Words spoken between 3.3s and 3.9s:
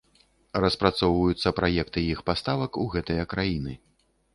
краіны.